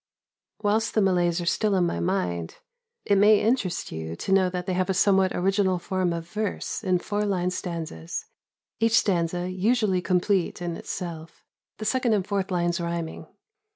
[0.63, 2.55] Whilst the Malays are still in my mind,
[3.05, 6.83] it may interest you to know that they have a somewhat original form of verse
[6.83, 8.25] in four line stanzas,
[8.79, 11.45] each stanza usually complete in itself,
[11.77, 13.27] the second and fourth lines rhyming.